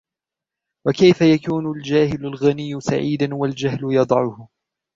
[0.87, 4.49] وَكَيْفَ يَكُونُ الْجَاهِلُ الْغَنِيُّ سَعِيدًا وَالْجَهْلُ يَضَعُهُ